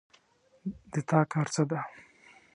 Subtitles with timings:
[0.91, 1.79] د تا کار څه ده